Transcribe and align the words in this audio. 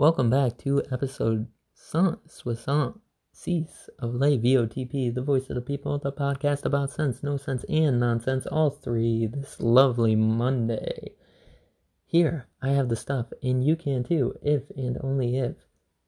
Welcome 0.00 0.30
back 0.30 0.56
to 0.60 0.82
episode 0.90 1.46
soixante 1.74 3.00
six 3.32 3.90
of 3.98 4.14
Les 4.14 4.38
VOTP, 4.38 5.14
the 5.14 5.20
voice 5.20 5.50
of 5.50 5.56
the 5.56 5.60
people, 5.60 5.98
the 5.98 6.10
podcast 6.10 6.64
about 6.64 6.90
sense, 6.90 7.22
no 7.22 7.36
sense, 7.36 7.66
and 7.68 8.00
nonsense, 8.00 8.46
all 8.46 8.70
three 8.70 9.26
this 9.26 9.60
lovely 9.60 10.16
Monday. 10.16 11.12
Here, 12.06 12.46
I 12.62 12.70
have 12.70 12.88
the 12.88 12.96
stuff, 12.96 13.26
and 13.42 13.62
you 13.62 13.76
can 13.76 14.02
too, 14.02 14.32
if 14.40 14.62
and 14.74 14.96
only 15.02 15.36
if 15.36 15.56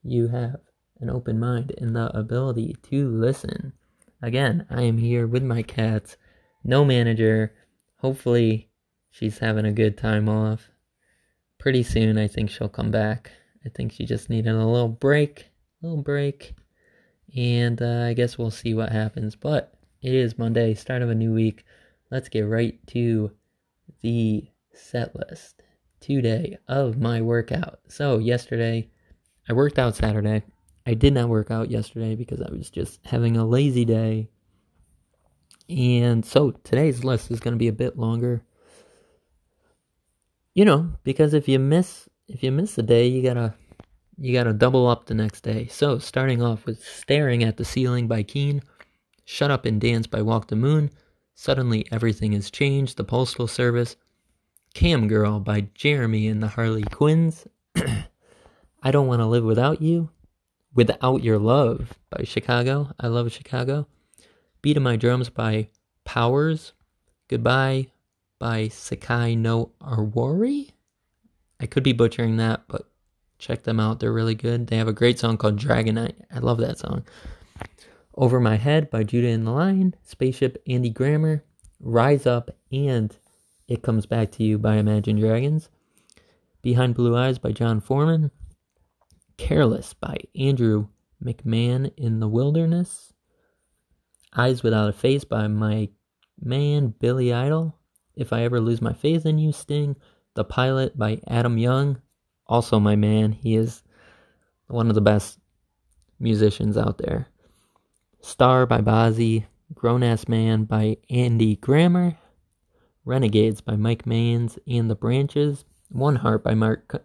you 0.02 0.28
have 0.28 0.56
an 0.98 1.10
open 1.10 1.38
mind 1.38 1.74
and 1.76 1.94
the 1.94 2.16
ability 2.16 2.76
to 2.84 3.10
listen. 3.10 3.74
Again, 4.22 4.64
I 4.70 4.84
am 4.84 4.96
here 4.96 5.26
with 5.26 5.42
my 5.42 5.62
cats, 5.62 6.16
no 6.64 6.82
manager. 6.82 7.52
Hopefully, 7.98 8.70
she's 9.10 9.40
having 9.40 9.66
a 9.66 9.70
good 9.70 9.98
time 9.98 10.30
off. 10.30 10.70
Pretty 11.58 11.82
soon, 11.82 12.16
I 12.16 12.26
think 12.26 12.48
she'll 12.48 12.70
come 12.70 12.90
back. 12.90 13.32
I 13.64 13.68
think 13.68 13.92
she 13.92 14.04
just 14.04 14.28
needed 14.28 14.54
a 14.54 14.66
little 14.66 14.88
break, 14.88 15.50
a 15.82 15.86
little 15.86 16.02
break, 16.02 16.54
and 17.36 17.80
uh, 17.80 18.06
I 18.08 18.14
guess 18.14 18.36
we'll 18.36 18.50
see 18.50 18.74
what 18.74 18.90
happens. 18.90 19.36
But 19.36 19.74
it 20.00 20.14
is 20.14 20.38
Monday, 20.38 20.74
start 20.74 21.02
of 21.02 21.10
a 21.10 21.14
new 21.14 21.32
week. 21.32 21.64
Let's 22.10 22.28
get 22.28 22.42
right 22.42 22.78
to 22.88 23.30
the 24.02 24.48
set 24.74 25.14
list 25.14 25.62
today 26.00 26.58
of 26.68 26.98
my 26.98 27.22
workout. 27.22 27.80
So 27.88 28.18
yesterday, 28.18 28.90
I 29.48 29.52
worked 29.52 29.78
out 29.78 29.96
Saturday. 29.96 30.42
I 30.84 30.94
did 30.94 31.14
not 31.14 31.28
work 31.28 31.50
out 31.50 31.70
yesterday 31.70 32.16
because 32.16 32.42
I 32.42 32.50
was 32.50 32.68
just 32.68 33.00
having 33.06 33.36
a 33.36 33.46
lazy 33.46 33.84
day. 33.84 34.28
And 35.68 36.26
so 36.26 36.50
today's 36.50 37.04
list 37.04 37.30
is 37.30 37.40
going 37.40 37.54
to 37.54 37.58
be 37.58 37.68
a 37.68 37.72
bit 37.72 37.96
longer. 37.96 38.42
You 40.54 40.64
know, 40.64 40.92
because 41.04 41.32
if 41.32 41.48
you 41.48 41.58
miss 41.58 42.08
if 42.32 42.42
you 42.42 42.50
miss 42.50 42.78
a 42.78 42.82
day, 42.82 43.06
you 43.06 43.22
gotta 43.22 43.54
you 44.16 44.32
gotta 44.32 44.54
double 44.54 44.86
up 44.86 45.04
the 45.04 45.14
next 45.14 45.42
day. 45.42 45.66
So 45.66 45.98
starting 45.98 46.42
off 46.42 46.64
with 46.64 46.82
"Staring 46.82 47.44
at 47.44 47.58
the 47.58 47.64
Ceiling" 47.64 48.08
by 48.08 48.22
Keane, 48.22 48.62
"Shut 49.26 49.50
Up 49.50 49.66
and 49.66 49.78
Dance" 49.78 50.06
by 50.06 50.22
Walk 50.22 50.48
the 50.48 50.56
Moon, 50.56 50.90
"Suddenly 51.34 51.86
Everything 51.92 52.32
Has 52.32 52.50
Changed" 52.50 52.96
the 52.96 53.04
Postal 53.04 53.46
Service, 53.46 53.96
"Cam 54.72 55.08
Girl" 55.08 55.40
by 55.40 55.68
Jeremy 55.74 56.26
and 56.26 56.42
the 56.42 56.48
Harlequins, 56.48 57.46
"I 58.82 58.90
Don't 58.90 59.08
Want 59.08 59.20
to 59.20 59.26
Live 59.26 59.44
Without 59.44 59.82
You," 59.82 60.08
"Without 60.74 61.22
Your 61.22 61.38
Love" 61.38 61.98
by 62.08 62.24
Chicago. 62.24 62.92
I 62.98 63.08
love 63.08 63.30
Chicago. 63.30 63.86
Beat 64.62 64.78
of 64.78 64.82
My 64.82 64.96
Drums" 64.96 65.28
by 65.28 65.68
Powers, 66.04 66.72
"Goodbye" 67.28 67.88
by 68.38 68.68
Sekai 68.68 69.36
no 69.36 69.72
Owari. 69.82 70.71
I 71.62 71.66
could 71.66 71.84
be 71.84 71.92
butchering 71.92 72.38
that, 72.38 72.64
but 72.66 72.90
check 73.38 73.62
them 73.62 73.78
out. 73.78 74.00
They're 74.00 74.12
really 74.12 74.34
good. 74.34 74.66
They 74.66 74.78
have 74.78 74.88
a 74.88 74.92
great 74.92 75.20
song 75.20 75.36
called 75.38 75.56
Dragon 75.56 75.94
Night. 75.94 76.16
I 76.34 76.40
love 76.40 76.58
that 76.58 76.76
song. 76.76 77.04
Over 78.16 78.40
My 78.40 78.56
Head 78.56 78.90
by 78.90 79.04
Judah 79.04 79.28
and 79.28 79.46
the 79.46 79.52
Lion, 79.52 79.94
Spaceship 80.02 80.60
Andy 80.66 80.90
Grammer, 80.90 81.44
Rise 81.78 82.26
Up, 82.26 82.50
and 82.72 83.16
It 83.68 83.82
Comes 83.82 84.06
Back 84.06 84.32
to 84.32 84.42
You 84.42 84.58
by 84.58 84.74
Imagine 84.74 85.20
Dragons, 85.20 85.68
Behind 86.62 86.96
Blue 86.96 87.16
Eyes 87.16 87.38
by 87.38 87.52
John 87.52 87.80
Foreman, 87.80 88.32
Careless 89.36 89.94
by 89.94 90.16
Andrew 90.36 90.88
McMahon 91.24 91.92
in 91.96 92.18
the 92.18 92.28
Wilderness, 92.28 93.12
Eyes 94.36 94.64
Without 94.64 94.88
a 94.88 94.92
Face 94.92 95.22
by 95.22 95.46
my 95.46 95.90
man 96.40 96.88
Billy 96.98 97.32
Idol, 97.32 97.78
If 98.16 98.32
I 98.32 98.42
Ever 98.42 98.60
Lose 98.60 98.82
My 98.82 98.92
Faith 98.92 99.24
in 99.24 99.38
You, 99.38 99.52
Sting, 99.52 99.94
the 100.34 100.44
Pilot 100.44 100.98
by 100.98 101.20
Adam 101.26 101.58
Young, 101.58 102.00
also 102.46 102.80
my 102.80 102.96
man. 102.96 103.32
He 103.32 103.54
is 103.54 103.82
one 104.66 104.88
of 104.88 104.94
the 104.94 105.00
best 105.00 105.38
musicians 106.18 106.76
out 106.76 106.98
there. 106.98 107.28
Star 108.20 108.66
by 108.66 108.80
Bazzi, 108.80 109.44
Grown 109.74 110.02
Ass 110.02 110.28
Man 110.28 110.64
by 110.64 110.98
Andy 111.10 111.56
Grammer, 111.56 112.16
Renegades 113.04 113.60
by 113.60 113.76
Mike 113.76 114.06
Mains 114.06 114.58
and 114.66 114.88
the 114.88 114.94
Branches, 114.94 115.64
One 115.88 116.16
Heart 116.16 116.44
by 116.44 116.54
Mark 116.54 117.04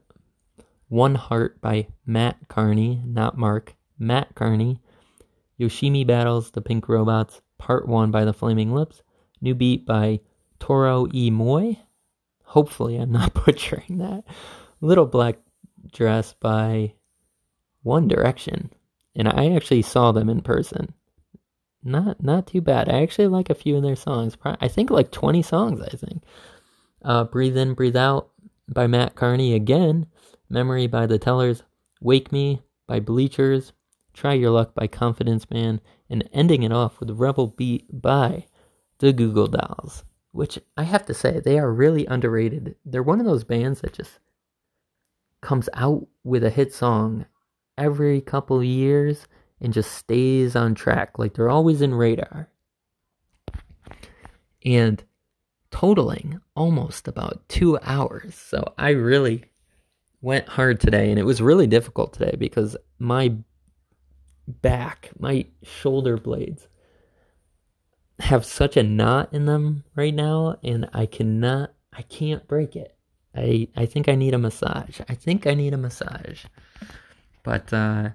One 0.90 1.16
Heart 1.16 1.60
by 1.60 1.88
Mat 2.06 2.38
Kearney, 2.48 3.02
not 3.06 3.38
Mark, 3.38 3.76
Mat 3.98 4.36
Kearney, 4.36 4.80
Yoshimi 5.60 6.06
Battles 6.06 6.52
the 6.52 6.62
Pink 6.62 6.88
Robots, 6.88 7.42
Part 7.58 7.88
1 7.88 8.12
by 8.12 8.26
the 8.26 8.34
Flaming 8.34 8.72
Lips, 8.74 9.02
New 9.42 9.56
Beat 9.56 9.86
by 9.86 10.20
Toro 10.60 11.08
E. 11.14 11.32
Moy, 11.32 11.80
Hopefully, 12.48 12.96
I'm 12.96 13.12
not 13.12 13.34
butchering 13.46 13.98
that. 13.98 14.24
Little 14.80 15.06
Black 15.06 15.38
Dress 15.92 16.34
by 16.40 16.94
One 17.84 18.08
Direction. 18.08 18.72
And 19.16 19.28
I 19.28 19.54
actually 19.54 19.82
saw 19.82 20.14
them 20.14 20.30
in 20.30 20.42
person. 20.42 20.94
Not 21.84 22.24
not 22.24 22.48
too 22.48 22.62
bad. 22.62 22.88
I 22.88 23.02
actually 23.02 23.28
like 23.28 23.50
a 23.50 23.56
few 23.56 23.76
of 23.76 23.84
their 23.84 23.98
songs. 23.98 24.38
I 24.44 24.68
think 24.70 24.90
like 24.90 25.12
20 25.12 25.42
songs, 25.42 25.82
I 25.82 25.90
think. 25.96 26.24
Uh, 27.04 27.26
Breathe 27.26 27.58
In, 27.58 27.74
Breathe 27.74 27.98
Out 27.98 28.30
by 28.70 28.88
Mat 28.88 29.16
Kearney 29.16 29.54
again. 29.54 30.08
Memory 30.50 30.88
by 30.88 31.06
The 31.06 31.20
Tellers. 31.20 31.64
Wake 32.00 32.32
Me 32.32 32.62
by 32.88 33.02
Bleachers. 33.02 33.74
Try 34.14 34.34
Your 34.34 34.52
Luck 34.52 34.74
by 34.74 34.88
Confidence 34.88 35.50
Man. 35.50 35.82
And 36.10 36.30
ending 36.32 36.64
it 36.64 36.72
off 36.72 37.02
with 37.02 37.12
Rebel 37.12 37.48
Beat 37.48 37.88
by 37.92 38.46
The 39.00 39.12
Goo 39.12 39.34
Goo 39.34 39.50
Dolls 39.50 40.06
which 40.38 40.60
I 40.78 40.84
have 40.84 41.04
to 41.08 41.16
say, 41.16 41.40
they 41.40 41.58
are 41.58 41.74
really 41.74 42.06
underrated. 42.06 42.76
They're 42.86 43.02
one 43.02 43.20
of 43.20 43.26
those 43.26 43.44
bands 43.44 43.82
that 43.82 43.94
just 43.94 44.20
comes 45.42 45.68
out 45.74 46.08
with 46.24 46.44
a 46.44 46.52
hit 46.52 46.72
song 46.72 47.26
every 47.76 48.22
couple 48.22 48.64
years 48.64 49.28
and 49.60 49.74
just 49.74 49.92
stays 49.92 50.56
on 50.56 50.76
track. 50.76 51.18
Like 51.18 51.34
they're 51.34 51.50
always 51.50 51.82
in 51.82 51.96
radar. 51.96 52.50
And 54.64 55.04
totaling 55.72 56.40
almost 56.56 57.08
about 57.08 57.50
two 57.50 57.80
hours. 57.82 58.36
So 58.36 58.74
I 58.78 58.90
really 58.90 59.46
went 60.22 60.50
hard 60.50 60.80
today, 60.80 61.10
and 61.10 61.18
it 61.18 61.24
was 61.24 61.42
really 61.42 61.68
difficult 61.68 62.14
today 62.14 62.36
because 62.38 62.78
my 63.00 63.36
back, 64.48 65.10
my 65.18 65.48
shoulder 65.64 66.16
blades, 66.18 66.68
have 68.20 68.46
such 68.46 68.78
a 68.78 68.84
knot 68.84 69.34
in 69.34 69.46
them 69.46 69.84
right 69.96 70.14
now 70.14 70.58
and 70.64 70.90
I 70.94 71.06
cannot 71.06 71.74
I 71.94 72.02
can't 72.04 72.48
break 72.48 72.76
it. 72.76 72.96
I 73.36 73.68
I 73.76 73.86
think 73.86 74.10
I 74.10 74.16
need 74.16 74.34
a 74.34 74.40
massage. 74.40 75.00
I 75.08 75.16
think 75.16 75.46
I 75.46 75.54
need 75.54 75.74
a 75.74 75.78
massage. 75.78 76.46
But 77.44 77.72
uh 77.72 78.10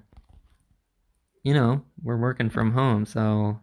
you 1.43 1.55
know, 1.55 1.83
we're 2.03 2.17
working 2.17 2.51
from 2.51 2.73
home, 2.73 3.05
so 3.05 3.59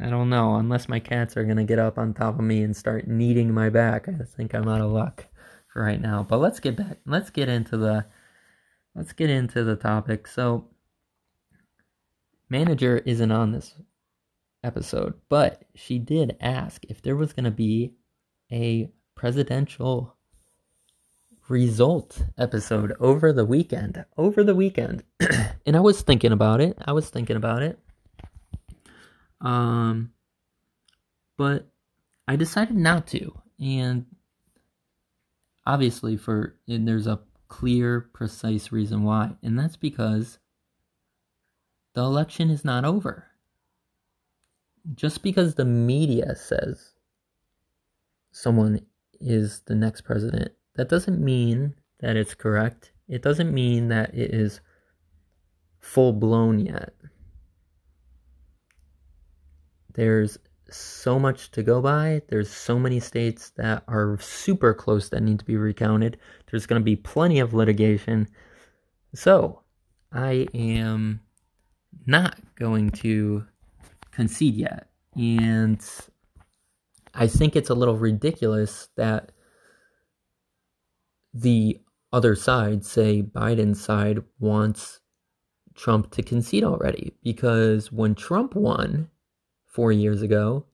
I 0.00 0.10
don't 0.10 0.30
know, 0.30 0.56
unless 0.56 0.88
my 0.88 1.00
cats 1.00 1.36
are 1.36 1.44
going 1.44 1.56
to 1.56 1.64
get 1.64 1.78
up 1.78 1.98
on 1.98 2.14
top 2.14 2.38
of 2.38 2.44
me 2.44 2.62
and 2.62 2.76
start 2.76 3.08
kneading 3.08 3.52
my 3.52 3.68
back. 3.68 4.08
I 4.08 4.12
think 4.24 4.54
I'm 4.54 4.68
out 4.68 4.80
of 4.80 4.90
luck 4.90 5.26
for 5.72 5.82
right 5.82 6.00
now. 6.00 6.22
But 6.22 6.38
let's 6.38 6.60
get 6.60 6.76
back. 6.76 6.98
Let's 7.06 7.30
get 7.30 7.48
into 7.48 7.76
the 7.76 8.06
let's 8.94 9.12
get 9.12 9.30
into 9.30 9.64
the 9.64 9.76
topic. 9.76 10.26
So 10.26 10.68
manager 12.48 12.98
isn't 12.98 13.32
on 13.32 13.52
this 13.52 13.74
episode, 14.68 15.14
but 15.28 15.64
she 15.74 15.98
did 15.98 16.36
ask 16.40 16.84
if 16.88 17.02
there 17.02 17.16
was 17.16 17.32
going 17.32 17.44
to 17.44 17.50
be 17.50 17.94
a 18.52 18.90
presidential 19.14 20.14
result 21.48 22.22
episode 22.36 22.92
over 23.00 23.32
the 23.32 23.44
weekend. 23.44 24.04
Over 24.16 24.44
the 24.44 24.54
weekend. 24.54 25.02
and 25.66 25.76
I 25.76 25.80
was 25.80 26.02
thinking 26.02 26.32
about 26.32 26.60
it. 26.60 26.76
I 26.84 26.92
was 26.92 27.08
thinking 27.08 27.36
about 27.36 27.62
it. 27.62 27.78
Um 29.40 30.12
but 31.36 31.68
I 32.26 32.36
decided 32.36 32.76
not 32.76 33.06
to. 33.08 33.40
And 33.60 34.06
obviously 35.64 36.16
for 36.16 36.56
and 36.66 36.86
there's 36.86 37.06
a 37.06 37.20
clear 37.48 38.10
precise 38.12 38.70
reason 38.70 39.04
why. 39.04 39.36
And 39.42 39.58
that's 39.58 39.76
because 39.76 40.38
the 41.94 42.02
election 42.02 42.50
is 42.50 42.64
not 42.64 42.84
over 42.84 43.28
just 44.94 45.22
because 45.22 45.54
the 45.54 45.64
media 45.64 46.34
says 46.34 46.94
someone 48.32 48.80
is 49.20 49.60
the 49.66 49.74
next 49.74 50.02
president, 50.02 50.52
that 50.76 50.88
doesn't 50.88 51.20
mean 51.20 51.74
that 52.00 52.16
it's 52.16 52.34
correct. 52.34 52.92
It 53.08 53.22
doesn't 53.22 53.52
mean 53.52 53.88
that 53.88 54.14
it 54.14 54.32
is 54.32 54.60
full 55.80 56.12
blown 56.12 56.60
yet. 56.60 56.94
There's 59.94 60.38
so 60.70 61.18
much 61.18 61.50
to 61.52 61.62
go 61.62 61.80
by. 61.80 62.22
There's 62.28 62.50
so 62.50 62.78
many 62.78 63.00
states 63.00 63.50
that 63.56 63.82
are 63.88 64.18
super 64.20 64.74
close 64.74 65.08
that 65.08 65.22
need 65.22 65.38
to 65.40 65.44
be 65.44 65.56
recounted. 65.56 66.18
There's 66.50 66.66
going 66.66 66.80
to 66.80 66.84
be 66.84 66.96
plenty 66.96 67.40
of 67.40 67.54
litigation. 67.54 68.28
So, 69.14 69.62
I 70.12 70.46
am 70.54 71.20
not 72.06 72.38
going 72.54 72.90
to 72.90 73.46
concede 74.18 74.56
yet. 74.56 74.88
And 75.14 75.80
I 77.14 77.28
think 77.28 77.54
it's 77.54 77.70
a 77.70 77.74
little 77.74 77.96
ridiculous 77.96 78.88
that 78.96 79.30
the 81.32 81.78
other 82.12 82.34
side, 82.34 82.84
say 82.84 83.22
Biden's 83.22 83.80
side, 83.80 84.18
wants 84.40 84.98
Trump 85.76 86.10
to 86.10 86.22
concede 86.24 86.64
already. 86.64 87.14
Because 87.22 87.92
when 87.92 88.16
Trump 88.16 88.56
won 88.56 89.08
four 89.66 89.92
years 89.92 90.20
ago, 90.20 90.66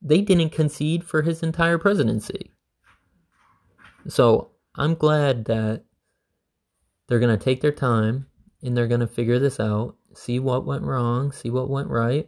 they 0.00 0.22
didn't 0.22 0.50
concede 0.50 1.04
for 1.04 1.20
his 1.20 1.42
entire 1.42 1.76
presidency. 1.76 2.50
So 4.08 4.52
I'm 4.74 4.94
glad 4.94 5.44
that 5.44 5.84
they're 7.08 7.18
going 7.18 7.38
to 7.38 7.44
take 7.44 7.60
their 7.60 7.72
time 7.72 8.26
and 8.62 8.74
they're 8.74 8.88
going 8.88 9.00
to 9.00 9.06
figure 9.06 9.38
this 9.38 9.60
out, 9.60 9.96
see 10.14 10.38
what 10.38 10.64
went 10.64 10.84
wrong, 10.84 11.30
see 11.30 11.50
what 11.50 11.68
went 11.68 11.88
right. 11.88 12.26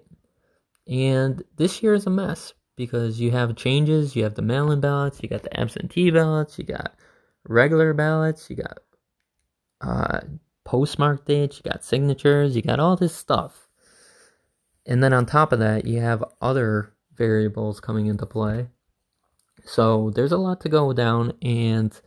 And 0.91 1.45
this 1.57 1.83
year 1.83 1.95
is 1.95 2.07
a 2.07 2.11
mess 2.11 2.53
because 2.77 3.21
you 3.21 3.31
have 3.31 3.55
changes, 3.55 4.17
you 4.17 4.25
have 4.25 4.35
the 4.35 4.43
mail 4.43 4.73
in 4.73 4.81
ballots, 4.81 5.21
you 5.23 5.29
got 5.29 5.45
the 5.45 5.61
absentee 5.61 6.11
ballots, 6.11 6.59
you 6.59 6.65
got 6.65 6.97
regular 7.49 7.95
ballots, 7.95 8.51
you 8.51 8.57
got 8.57 8.79
uh, 9.81 10.21
postmark 10.65 11.25
dates, 11.25 11.59
you 11.59 11.71
got 11.71 11.85
signatures, 11.85 12.57
you 12.57 12.63
got 12.63 12.81
all 12.81 12.97
this 12.97 13.15
stuff. 13.15 13.69
And 14.85 15.03
then 15.03 15.13
on 15.13 15.27
top 15.27 15.53
of 15.53 15.61
that, 15.61 15.85
you 15.85 16.01
have 16.01 16.25
other 16.41 16.93
variables 17.15 17.79
coming 17.79 18.07
into 18.07 18.27
play. 18.27 18.67
So 19.65 20.11
there's 20.11 20.33
a 20.33 20.39
lot 20.39 20.61
to 20.63 20.69
go 20.69 20.93
down, 20.93 21.35
and 21.43 21.99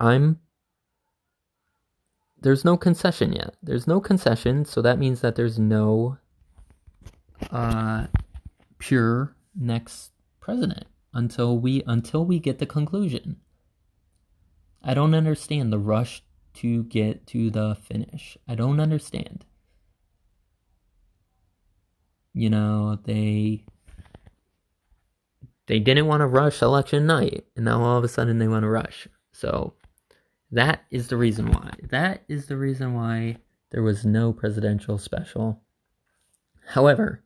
I'm. 0.00 0.40
There's 2.40 2.64
no 2.64 2.76
concession 2.76 3.32
yet. 3.32 3.54
There's 3.62 3.86
no 3.86 4.00
concession, 4.00 4.64
so 4.64 4.82
that 4.82 4.98
means 4.98 5.20
that 5.20 5.36
there's 5.36 5.58
no 5.58 6.18
uh, 7.50 8.06
pure 8.78 9.36
next 9.54 10.12
president 10.40 10.86
until 11.12 11.58
we 11.58 11.82
until 11.86 12.24
we 12.24 12.38
get 12.38 12.58
the 12.58 12.66
conclusion. 12.66 13.36
I 14.82 14.94
don't 14.94 15.14
understand 15.14 15.72
the 15.72 15.78
rush 15.78 16.22
to 16.54 16.84
get 16.84 17.26
to 17.28 17.50
the 17.50 17.74
finish. 17.74 18.38
I 18.46 18.54
don't 18.54 18.80
understand. 18.80 19.44
You 22.32 22.50
know, 22.50 22.98
they 23.04 23.64
they 25.66 25.80
didn't 25.80 26.06
want 26.06 26.20
to 26.20 26.26
rush 26.26 26.62
election 26.62 27.06
night, 27.06 27.46
and 27.56 27.64
now 27.64 27.82
all 27.82 27.98
of 27.98 28.04
a 28.04 28.08
sudden 28.08 28.38
they 28.38 28.48
want 28.48 28.62
to 28.62 28.68
rush. 28.68 29.08
So 29.32 29.74
that 30.52 30.84
is 30.90 31.08
the 31.08 31.16
reason 31.16 31.50
why. 31.50 31.72
That 31.90 32.22
is 32.28 32.46
the 32.46 32.56
reason 32.56 32.94
why 32.94 33.38
there 33.70 33.82
was 33.82 34.06
no 34.06 34.32
presidential 34.32 34.98
special. 34.98 35.60
However, 36.66 37.22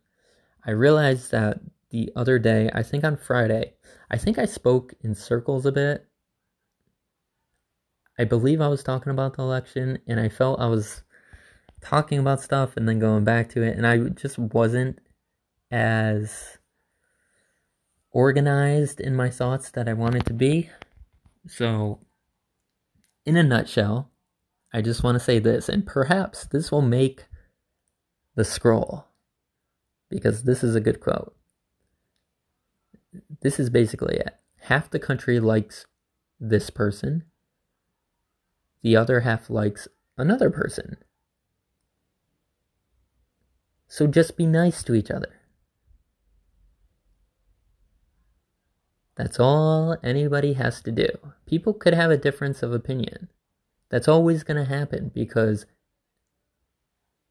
I 0.64 0.72
realized 0.72 1.30
that 1.30 1.60
the 1.90 2.12
other 2.14 2.38
day, 2.38 2.70
I 2.72 2.82
think 2.82 3.04
on 3.04 3.16
Friday, 3.16 3.74
I 4.10 4.16
think 4.16 4.38
I 4.38 4.44
spoke 4.44 4.94
in 5.00 5.14
circles 5.14 5.66
a 5.66 5.72
bit. 5.72 6.06
I 8.18 8.24
believe 8.24 8.60
I 8.60 8.68
was 8.68 8.82
talking 8.82 9.10
about 9.10 9.36
the 9.36 9.42
election, 9.42 9.98
and 10.06 10.20
I 10.20 10.28
felt 10.28 10.60
I 10.60 10.66
was 10.66 11.02
talking 11.80 12.18
about 12.18 12.40
stuff 12.40 12.76
and 12.76 12.88
then 12.88 12.98
going 12.98 13.24
back 13.24 13.48
to 13.50 13.62
it, 13.62 13.76
and 13.76 13.86
I 13.86 13.98
just 14.10 14.38
wasn't 14.38 14.98
as 15.70 16.58
organized 18.12 19.00
in 19.00 19.16
my 19.16 19.30
thoughts 19.30 19.70
that 19.70 19.88
I 19.88 19.94
wanted 19.94 20.26
to 20.26 20.34
be. 20.34 20.68
So, 21.46 22.00
in 23.24 23.36
a 23.36 23.42
nutshell, 23.42 24.10
I 24.72 24.82
just 24.82 25.02
want 25.02 25.16
to 25.16 25.24
say 25.24 25.38
this, 25.38 25.68
and 25.68 25.86
perhaps 25.86 26.44
this 26.44 26.70
will 26.70 26.82
make 26.82 27.26
the 28.34 28.44
scroll 28.44 29.09
because 30.10 30.42
this 30.42 30.62
is 30.62 30.74
a 30.74 30.80
good 30.80 31.00
quote. 31.00 31.34
This 33.40 33.58
is 33.58 33.70
basically 33.70 34.16
it. 34.16 34.36
Half 34.62 34.90
the 34.90 34.98
country 34.98 35.40
likes 35.40 35.86
this 36.38 36.68
person, 36.68 37.24
the 38.82 38.96
other 38.96 39.20
half 39.20 39.48
likes 39.48 39.88
another 40.18 40.50
person. 40.50 40.96
So 43.88 44.06
just 44.06 44.36
be 44.36 44.46
nice 44.46 44.82
to 44.84 44.94
each 44.94 45.10
other. 45.10 45.40
That's 49.16 49.40
all 49.40 49.96
anybody 50.02 50.54
has 50.54 50.80
to 50.82 50.92
do. 50.92 51.08
People 51.46 51.74
could 51.74 51.92
have 51.92 52.10
a 52.10 52.16
difference 52.16 52.62
of 52.62 52.72
opinion. 52.72 53.28
That's 53.90 54.08
always 54.08 54.44
going 54.44 54.56
to 54.56 54.64
happen 54.64 55.10
because 55.12 55.66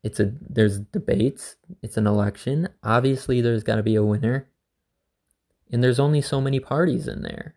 it's 0.03 0.19
a 0.19 0.33
there's 0.41 0.79
debates, 0.79 1.55
it's 1.81 1.97
an 1.97 2.07
election. 2.07 2.69
Obviously 2.83 3.41
there's 3.41 3.63
got 3.63 3.75
to 3.75 3.83
be 3.83 3.95
a 3.95 4.03
winner. 4.03 4.49
And 5.71 5.83
there's 5.83 5.99
only 5.99 6.21
so 6.21 6.41
many 6.41 6.59
parties 6.59 7.07
in 7.07 7.21
there. 7.21 7.55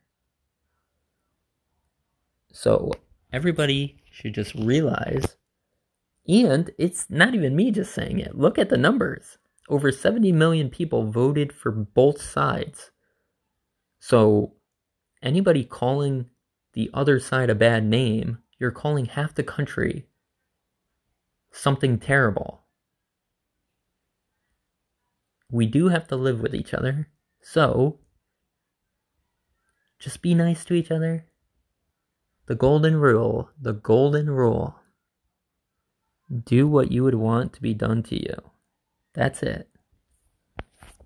So 2.53 2.91
everybody 3.33 4.03
should 4.11 4.35
just 4.35 4.55
realize 4.55 5.37
and 6.27 6.71
it's 6.79 7.11
not 7.11 7.35
even 7.35 7.57
me 7.57 7.71
just 7.71 7.93
saying 7.93 8.21
it. 8.21 8.39
Look 8.39 8.59
at 8.59 8.69
the 8.69 8.77
numbers. 8.77 9.39
Over 9.69 9.91
70 9.91 10.33
million 10.33 10.71
people 10.71 11.11
voted 11.11 11.53
for 11.53 11.71
both 11.71 12.21
sides. 12.23 12.91
So, 13.99 14.55
anybody 15.23 15.65
calling 15.65 16.27
the 16.75 16.91
other 16.93 17.19
side 17.21 17.51
a 17.51 17.55
bad 17.55 17.85
name, 17.85 18.39
you're 18.59 18.71
calling 18.71 19.07
half 19.07 19.35
the 19.35 19.43
country 19.43 20.07
something 21.53 21.99
terrible. 21.99 22.63
We 25.51 25.67
do 25.67 25.89
have 25.89 26.09
to 26.09 26.17
live 26.17 26.41
with 26.41 26.55
each 26.55 26.73
other, 26.73 27.09
so 27.41 27.99
just 29.99 30.23
be 30.23 30.35
nice 30.35 30.65
to 30.65 30.75
each 30.75 30.91
other. 30.91 31.27
The 32.47 32.55
golden 32.55 32.97
rule, 32.97 33.51
the 33.61 33.75
golden 33.75 34.31
rule. 34.31 34.77
Do 36.45 36.67
what 36.67 36.91
you 36.91 37.05
would 37.05 37.15
want 37.15 37.53
to 37.53 37.63
be 37.63 37.75
done 37.75 38.03
to 38.05 38.17
you. 38.17 38.37
That's 39.13 39.43
it 39.43 39.69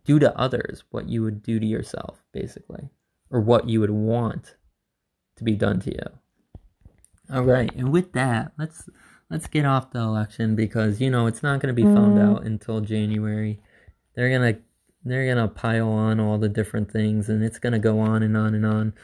do 0.06 0.18
to 0.20 0.38
others 0.38 0.84
what 0.90 1.08
you 1.08 1.22
would 1.22 1.42
do 1.42 1.58
to 1.58 1.66
yourself, 1.66 2.22
basically, 2.32 2.88
or 3.30 3.40
what 3.40 3.68
you 3.68 3.80
would 3.80 3.90
want 3.90 4.54
to 5.36 5.44
be 5.44 5.56
done 5.56 5.80
to 5.80 5.90
you. 5.90 6.06
All 7.30 7.42
right, 7.42 7.74
and 7.74 7.92
with 7.92 8.12
that, 8.12 8.52
let's 8.56 8.88
let's 9.30 9.46
get 9.46 9.64
off 9.64 9.90
the 9.90 9.98
election 9.98 10.54
because 10.54 11.00
you 11.00 11.10
know 11.10 11.26
it's 11.26 11.42
not 11.42 11.60
going 11.60 11.74
to 11.74 11.82
be 11.82 11.82
found 11.82 12.16
mm. 12.16 12.22
out 12.22 12.44
until 12.44 12.80
January. 12.80 13.60
They're 14.14 14.30
gonna 14.30 14.58
they're 15.04 15.34
gonna 15.34 15.48
pile 15.48 15.88
on 15.88 16.20
all 16.20 16.38
the 16.38 16.48
different 16.48 16.90
things, 16.90 17.28
and 17.28 17.42
it's 17.42 17.58
gonna 17.58 17.78
go 17.78 18.00
on 18.00 18.22
and 18.22 18.36
on 18.36 18.54
and 18.54 18.66
on. 18.66 18.94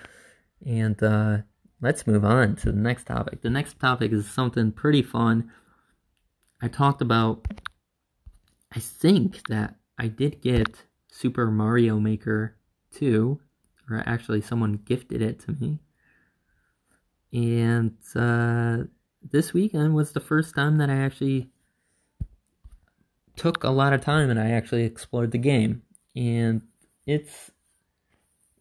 And 0.64 1.02
uh, 1.02 1.38
let's 1.80 2.06
move 2.06 2.24
on 2.24 2.56
to 2.56 2.72
the 2.72 2.78
next 2.78 3.04
topic. 3.04 3.42
The 3.42 3.50
next 3.50 3.78
topic 3.78 4.12
is 4.12 4.28
something 4.28 4.72
pretty 4.72 5.02
fun. 5.02 5.50
I 6.60 6.68
talked 6.68 7.02
about. 7.02 7.46
I 8.74 8.80
think 8.80 9.46
that 9.48 9.74
I 9.98 10.08
did 10.08 10.40
get 10.40 10.84
Super 11.08 11.50
Mario 11.50 12.00
Maker 12.00 12.56
2, 12.94 13.38
or 13.90 14.02
actually, 14.06 14.40
someone 14.40 14.80
gifted 14.84 15.20
it 15.20 15.40
to 15.40 15.52
me. 15.52 15.80
And 17.34 17.98
uh, 18.14 18.84
this 19.30 19.52
weekend 19.52 19.94
was 19.94 20.12
the 20.12 20.20
first 20.20 20.54
time 20.54 20.78
that 20.78 20.90
I 20.90 20.96
actually 20.96 21.50
took 23.36 23.64
a 23.64 23.70
lot 23.70 23.92
of 23.92 24.00
time 24.00 24.30
and 24.30 24.38
I 24.38 24.50
actually 24.50 24.84
explored 24.84 25.30
the 25.30 25.38
game. 25.38 25.82
And 26.14 26.62
it's 27.06 27.50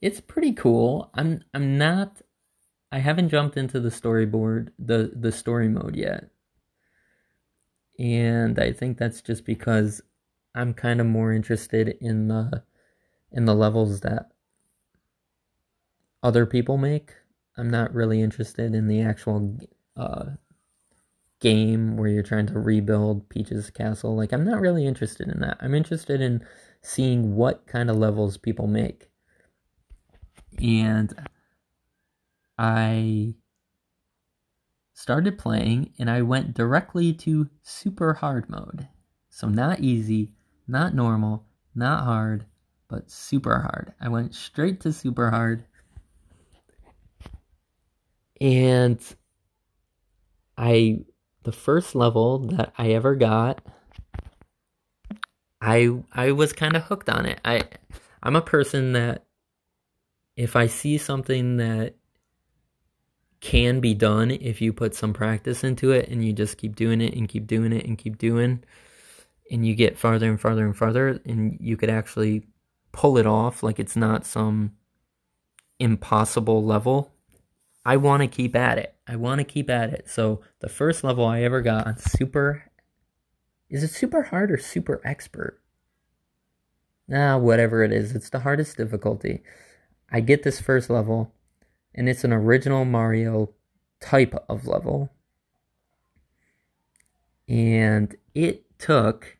it's 0.01 0.19
pretty 0.19 0.53
cool. 0.53 1.11
I'm 1.13 1.43
I'm 1.53 1.77
not 1.77 2.21
I 2.91 2.99
haven't 2.99 3.29
jumped 3.29 3.57
into 3.57 3.79
the 3.79 3.89
storyboard, 3.89 4.69
the 4.79 5.11
the 5.15 5.31
story 5.31 5.69
mode 5.69 5.95
yet. 5.95 6.29
And 7.99 8.57
I 8.59 8.71
think 8.71 8.97
that's 8.97 9.21
just 9.21 9.45
because 9.45 10.01
I'm 10.55 10.73
kind 10.73 10.99
of 10.99 11.07
more 11.07 11.31
interested 11.33 11.95
in 12.01 12.27
the 12.27 12.63
in 13.31 13.45
the 13.45 13.55
levels 13.55 14.01
that 14.01 14.31
other 16.23 16.45
people 16.45 16.77
make. 16.77 17.13
I'm 17.57 17.69
not 17.69 17.93
really 17.93 18.21
interested 18.21 18.73
in 18.73 18.87
the 18.87 19.01
actual 19.01 19.57
uh, 19.95 20.31
game 21.41 21.97
where 21.97 22.07
you're 22.07 22.23
trying 22.23 22.47
to 22.47 22.59
rebuild 22.59 23.27
Peach's 23.27 23.69
castle. 23.69 24.15
Like 24.15 24.31
I'm 24.31 24.45
not 24.45 24.61
really 24.61 24.85
interested 24.85 25.27
in 25.27 25.41
that. 25.41 25.57
I'm 25.59 25.75
interested 25.75 26.21
in 26.21 26.45
seeing 26.81 27.35
what 27.35 27.67
kind 27.67 27.89
of 27.89 27.97
levels 27.97 28.37
people 28.37 28.67
make. 28.67 29.09
And 30.61 31.13
I 32.57 33.35
started 34.93 35.37
playing 35.37 35.93
and 35.99 36.09
I 36.09 36.21
went 36.21 36.53
directly 36.53 37.11
to 37.13 37.49
super 37.63 38.13
hard 38.13 38.49
mode. 38.49 38.87
So 39.29 39.47
not 39.47 39.79
easy, 39.79 40.33
not 40.67 40.93
normal, 40.93 41.45
not 41.73 42.03
hard, 42.03 42.45
but 42.87 43.09
super 43.09 43.59
hard. 43.59 43.93
I 43.99 44.09
went 44.09 44.35
straight 44.35 44.79
to 44.81 44.93
super 44.93 45.31
hard. 45.31 45.65
And 48.39 48.99
I 50.57 51.05
the 51.43 51.51
first 51.51 51.95
level 51.95 52.39
that 52.39 52.73
I 52.77 52.91
ever 52.91 53.15
got 53.15 53.61
I 55.61 56.03
I 56.11 56.31
was 56.31 56.53
kind 56.53 56.75
of 56.75 56.83
hooked 56.83 57.09
on 57.09 57.25
it. 57.25 57.39
I 57.45 57.63
I'm 58.23 58.35
a 58.35 58.41
person 58.41 58.93
that 58.93 59.25
if 60.35 60.55
I 60.55 60.67
see 60.67 60.97
something 60.97 61.57
that 61.57 61.95
can 63.41 63.79
be 63.79 63.93
done 63.93 64.31
if 64.31 64.61
you 64.61 64.71
put 64.71 64.93
some 64.95 65.13
practice 65.13 65.63
into 65.63 65.91
it 65.91 66.09
and 66.09 66.23
you 66.23 66.31
just 66.33 66.57
keep 66.57 66.75
doing 66.75 67.01
it 67.01 67.13
and 67.15 67.27
keep 67.27 67.47
doing 67.47 67.73
it 67.73 67.85
and 67.85 67.97
keep 67.97 68.17
doing 68.17 68.63
and 69.49 69.65
you 69.65 69.73
get 69.73 69.97
farther 69.97 70.29
and 70.29 70.39
farther 70.39 70.65
and 70.65 70.77
farther 70.77 71.19
and 71.25 71.57
you 71.59 71.75
could 71.75 71.89
actually 71.89 72.43
pull 72.91 73.17
it 73.17 73.25
off 73.25 73.63
like 73.63 73.79
it's 73.79 73.95
not 73.95 74.25
some 74.25 74.71
impossible 75.79 76.63
level. 76.63 77.10
I 77.83 77.97
want 77.97 78.21
to 78.21 78.27
keep 78.27 78.55
at 78.55 78.77
it. 78.77 78.95
I 79.07 79.15
want 79.15 79.39
to 79.39 79.43
keep 79.43 79.67
at 79.69 79.91
it. 79.91 80.07
So 80.09 80.41
the 80.59 80.69
first 80.69 81.03
level 81.03 81.25
I 81.25 81.41
ever 81.41 81.61
got 81.61 81.87
on 81.87 81.97
super 81.97 82.65
is 83.69 83.83
it 83.83 83.91
super 83.91 84.21
hard 84.23 84.51
or 84.51 84.57
super 84.57 85.01
expert? 85.05 85.61
Nah, 87.07 87.37
whatever 87.37 87.83
it 87.83 87.93
is, 87.93 88.13
it's 88.13 88.29
the 88.29 88.41
hardest 88.41 88.75
difficulty. 88.75 89.43
I 90.11 90.19
get 90.19 90.43
this 90.43 90.59
first 90.59 90.89
level 90.89 91.31
and 91.95 92.09
it's 92.09 92.25
an 92.25 92.33
original 92.33 92.85
Mario 92.85 93.53
type 94.01 94.35
of 94.49 94.67
level. 94.67 95.09
And 97.47 98.15
it 98.35 98.65
took 98.77 99.37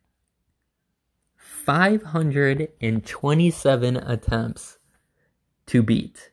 527 1.35 3.97
attempts 3.97 4.77
to 5.67 5.83
beat. 5.83 6.31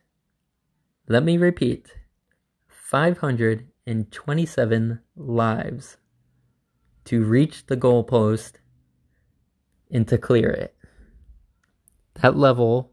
Let 1.07 1.23
me 1.23 1.37
repeat 1.37 1.98
527 2.89 4.99
lives 5.15 5.97
to 7.05 7.23
reach 7.23 7.65
the 7.67 7.77
goalpost 7.77 8.53
and 9.91 10.07
to 10.07 10.17
clear 10.17 10.49
it. 10.49 10.75
That 12.15 12.35
level 12.35 12.91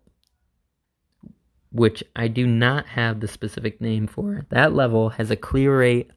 which 1.73 2.05
I 2.15 2.29
do 2.29 2.47
not 2.47 2.89
have 2.89 3.21
the 3.21 3.29
specific 3.29 3.81
name 3.81 4.07
for, 4.07 4.45
that 4.51 4.75
level 4.75 5.09
has 5.09 5.31
a 5.31 5.37
clear 5.37 5.79
rate 5.79 6.11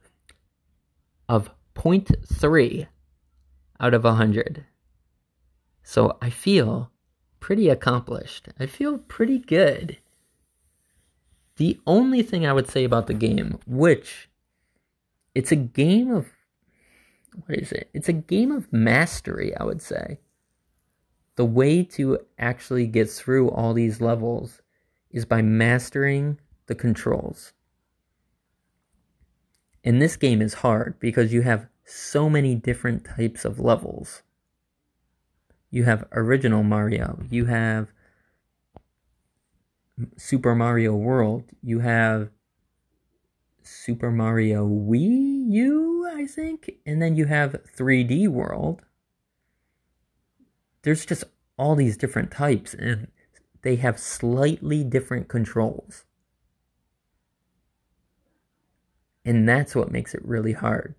of 1.30 1.50
0.3 1.76 2.88
out 3.80 3.94
of 3.94 4.04
100. 4.04 4.66
So 5.84 6.18
I 6.22 6.30
feel 6.30 6.92
pretty 7.40 7.70
accomplished. 7.70 8.50
I 8.60 8.66
feel 8.66 8.98
pretty 8.98 9.40
good. 9.40 10.00
The 11.60 11.78
only 11.86 12.24
thing 12.24 12.48
I 12.48 12.54
would 12.54 12.70
say 12.70 12.86
about 12.86 13.08
the 13.08 13.14
game, 13.14 13.60
which 13.68 14.30
it's 15.36 15.52
a 15.52 15.58
game 15.58 16.10
of 16.10 16.30
what 17.46 17.60
is 17.60 17.74
it? 17.74 17.90
It's 17.94 18.08
a 18.08 18.14
game 18.14 18.54
of 18.54 18.72
mastery, 18.72 19.54
I 19.58 19.66
would 19.66 19.82
say. 19.82 20.20
The 21.36 21.44
way 21.44 21.84
to 21.84 22.20
actually 22.38 22.88
get 22.88 23.10
through 23.10 23.50
all 23.50 23.74
these 23.74 24.00
levels 24.00 24.62
is 25.12 25.26
by 25.26 25.42
mastering 25.42 26.40
the 26.68 26.76
controls. 26.76 27.52
And 29.84 30.02
this 30.02 30.16
game 30.16 30.42
is 30.42 30.54
hard 30.56 30.98
because 30.98 31.34
you 31.34 31.42
have 31.42 31.68
so 31.84 32.30
many 32.30 32.56
different 32.56 33.04
types 33.04 33.44
of 33.44 33.60
levels. 33.60 34.24
You 35.72 35.84
have 35.84 36.08
original 36.14 36.64
Mario, 36.64 37.20
you 37.30 37.48
have 37.48 37.92
Super 40.18 40.56
Mario 40.56 40.96
World, 40.96 41.46
you 41.62 41.80
have 41.80 42.30
Super 43.62 44.12
Mario 44.12 44.68
Wii 44.68 45.52
U, 45.52 46.10
I 46.14 46.26
think, 46.26 46.72
and 46.86 47.02
then 47.02 47.16
you 47.16 47.26
have 47.26 47.56
3D 47.78 48.28
World. 48.28 48.82
There's 50.84 51.06
just 51.06 51.24
all 51.58 51.76
these 51.76 51.98
different 51.98 52.32
types, 52.32 52.74
and 52.74 53.08
they 53.62 53.76
have 53.78 54.00
slightly 54.00 54.84
different 54.84 55.28
controls. 55.28 56.06
And 59.26 59.48
that's 59.48 59.76
what 59.76 59.92
makes 59.92 60.16
it 60.16 60.24
really 60.26 60.54
hard. 60.54 60.96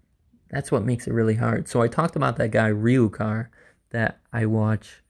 That's 0.51 0.71
what 0.71 0.85
makes 0.85 1.07
it 1.07 1.15
really 1.15 1.37
hard. 1.37 1.69
So 1.69 1.81
I 1.81 1.89
talked 1.89 2.17
about 2.17 2.37
that 2.37 2.51
guy 2.51 2.71
Ryukahr 2.71 3.49
that 3.91 4.21
I 4.33 4.47
watch 4.47 5.03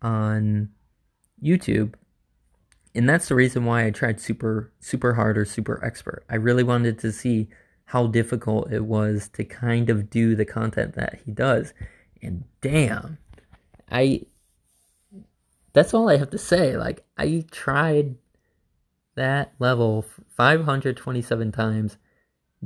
on 0.00 0.70
YouTube. 1.42 1.94
And 2.94 3.08
that's 3.08 3.28
the 3.28 3.34
reason 3.34 3.64
why 3.64 3.86
I 3.86 3.90
tried 3.90 4.20
super 4.20 4.72
super 4.80 5.14
hard 5.14 5.36
or 5.36 5.44
super 5.44 5.84
expert. 5.84 6.24
I 6.28 6.36
really 6.36 6.62
wanted 6.62 6.98
to 7.00 7.12
see 7.12 7.48
how 7.86 8.06
difficult 8.06 8.72
it 8.72 8.84
was 8.84 9.28
to 9.34 9.44
kind 9.44 9.90
of 9.90 10.10
do 10.10 10.34
the 10.34 10.44
content 10.44 10.94
that 10.94 11.20
he 11.24 11.32
does. 11.32 11.74
And 12.22 12.44
damn, 12.60 13.18
I 13.90 14.22
that's 15.72 15.92
all 15.92 16.08
I 16.08 16.16
have 16.16 16.30
to 16.30 16.38
say. 16.38 16.76
Like 16.76 17.04
I 17.18 17.44
tried 17.50 18.14
that 19.16 19.54
level 19.58 20.04
527 20.30 21.52
times, 21.52 21.98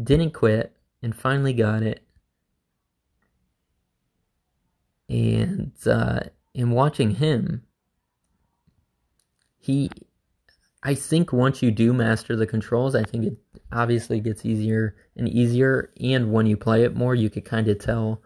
didn't 0.00 0.32
quit, 0.32 0.74
and 1.02 1.16
finally 1.16 1.52
got 1.52 1.82
it. 1.82 2.02
And 5.08 5.72
uh, 5.86 6.20
in 6.54 6.70
watching 6.70 7.12
him, 7.12 7.62
he, 9.58 9.90
I 10.88 10.94
think 10.94 11.34
once 11.34 11.62
you 11.62 11.70
do 11.70 11.92
master 11.92 12.34
the 12.34 12.46
controls, 12.46 12.94
I 12.94 13.02
think 13.02 13.26
it 13.26 13.36
obviously 13.72 14.20
gets 14.20 14.46
easier 14.46 14.96
and 15.16 15.28
easier. 15.28 15.92
And 16.00 16.32
when 16.32 16.46
you 16.46 16.56
play 16.56 16.82
it 16.82 16.96
more, 16.96 17.14
you 17.14 17.28
could 17.28 17.44
kind 17.44 17.68
of 17.68 17.78
tell 17.78 18.22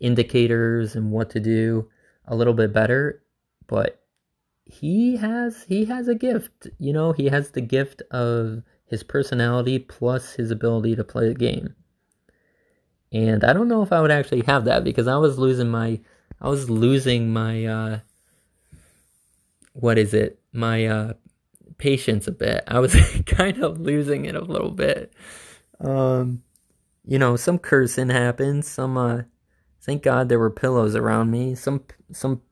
indicators 0.00 0.96
and 0.96 1.10
what 1.10 1.28
to 1.28 1.38
do 1.38 1.86
a 2.26 2.34
little 2.34 2.54
bit 2.54 2.72
better. 2.72 3.22
But 3.66 4.00
he 4.64 5.16
has 5.16 5.64
he 5.64 5.84
has 5.84 6.08
a 6.08 6.14
gift. 6.14 6.68
You 6.78 6.94
know, 6.94 7.12
he 7.12 7.26
has 7.26 7.50
the 7.50 7.60
gift 7.60 8.00
of 8.10 8.62
his 8.86 9.02
personality 9.02 9.78
plus 9.78 10.32
his 10.32 10.50
ability 10.50 10.96
to 10.96 11.04
play 11.04 11.28
the 11.28 11.34
game. 11.34 11.74
And 13.12 13.44
I 13.44 13.52
don't 13.52 13.68
know 13.68 13.82
if 13.82 13.92
I 13.92 14.00
would 14.00 14.10
actually 14.10 14.44
have 14.46 14.64
that 14.64 14.82
because 14.82 15.08
I 15.08 15.18
was 15.18 15.38
losing 15.38 15.68
my 15.68 16.00
I 16.40 16.48
was 16.48 16.70
losing 16.70 17.34
my 17.34 17.66
uh 17.66 17.98
what 19.74 19.98
is 19.98 20.14
it? 20.14 20.40
My 20.54 20.86
uh 20.86 21.12
patience 21.78 22.26
a 22.26 22.32
bit. 22.32 22.64
I 22.66 22.80
was 22.80 22.94
kind 23.26 23.62
of 23.62 23.80
losing 23.80 24.24
it 24.24 24.34
a 24.34 24.44
little 24.44 24.72
bit. 24.72 25.12
Um 25.80 26.42
you 27.04 27.18
know, 27.18 27.36
some 27.36 27.58
cursing 27.58 28.10
happened, 28.10 28.64
some 28.64 28.96
uh 28.96 29.22
thank 29.80 30.02
God 30.02 30.28
there 30.28 30.38
were 30.38 30.50
pillows 30.50 30.94
around 30.94 31.30
me, 31.30 31.54
some 31.54 31.84
some 32.12 32.42